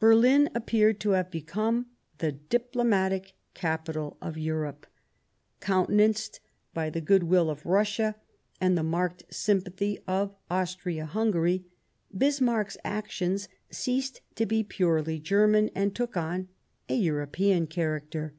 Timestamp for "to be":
14.34-14.64